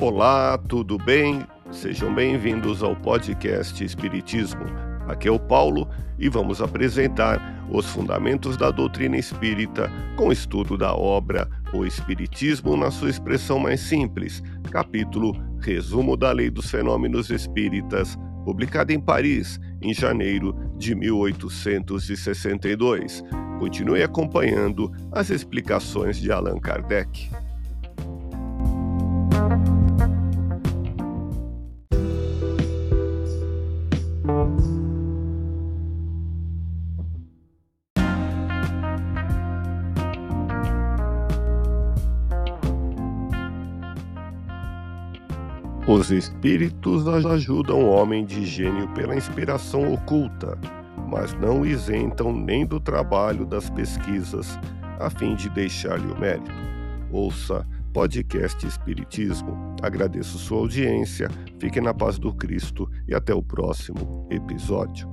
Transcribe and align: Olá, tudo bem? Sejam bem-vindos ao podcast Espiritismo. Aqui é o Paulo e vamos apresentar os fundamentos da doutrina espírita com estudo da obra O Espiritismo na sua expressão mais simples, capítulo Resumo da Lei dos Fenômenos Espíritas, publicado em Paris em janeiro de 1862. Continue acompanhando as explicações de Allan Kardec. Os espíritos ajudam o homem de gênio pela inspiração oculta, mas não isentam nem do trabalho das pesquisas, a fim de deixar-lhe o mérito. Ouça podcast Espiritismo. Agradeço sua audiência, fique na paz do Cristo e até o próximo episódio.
Olá, 0.00 0.56
tudo 0.56 0.96
bem? 0.96 1.44
Sejam 1.72 2.14
bem-vindos 2.14 2.84
ao 2.84 2.94
podcast 2.94 3.84
Espiritismo. 3.84 4.64
Aqui 5.08 5.26
é 5.26 5.30
o 5.30 5.40
Paulo 5.40 5.88
e 6.16 6.28
vamos 6.28 6.62
apresentar 6.62 7.66
os 7.68 7.84
fundamentos 7.86 8.56
da 8.56 8.70
doutrina 8.70 9.16
espírita 9.16 9.90
com 10.16 10.30
estudo 10.30 10.78
da 10.78 10.94
obra 10.94 11.48
O 11.74 11.84
Espiritismo 11.84 12.76
na 12.76 12.92
sua 12.92 13.10
expressão 13.10 13.58
mais 13.58 13.80
simples, 13.80 14.40
capítulo 14.70 15.36
Resumo 15.58 16.16
da 16.16 16.30
Lei 16.30 16.48
dos 16.48 16.70
Fenômenos 16.70 17.28
Espíritas, 17.28 18.16
publicado 18.44 18.92
em 18.92 19.00
Paris 19.00 19.58
em 19.82 19.92
janeiro 19.92 20.54
de 20.76 20.94
1862. 20.94 23.24
Continue 23.58 24.04
acompanhando 24.04 24.92
as 25.10 25.30
explicações 25.30 26.20
de 26.20 26.30
Allan 26.30 26.60
Kardec. 26.60 27.28
Os 45.88 46.10
espíritos 46.10 47.08
ajudam 47.08 47.82
o 47.82 47.88
homem 47.88 48.22
de 48.22 48.44
gênio 48.44 48.86
pela 48.88 49.16
inspiração 49.16 49.90
oculta, 49.90 50.58
mas 51.10 51.32
não 51.32 51.64
isentam 51.64 52.30
nem 52.30 52.66
do 52.66 52.78
trabalho 52.78 53.46
das 53.46 53.70
pesquisas, 53.70 54.58
a 55.00 55.08
fim 55.08 55.34
de 55.34 55.48
deixar-lhe 55.48 56.12
o 56.12 56.20
mérito. 56.20 56.52
Ouça 57.10 57.66
podcast 57.94 58.66
Espiritismo. 58.66 59.56
Agradeço 59.80 60.36
sua 60.36 60.58
audiência, 60.58 61.30
fique 61.58 61.80
na 61.80 61.94
paz 61.94 62.18
do 62.18 62.34
Cristo 62.34 62.86
e 63.08 63.14
até 63.14 63.32
o 63.32 63.42
próximo 63.42 64.28
episódio. 64.30 65.08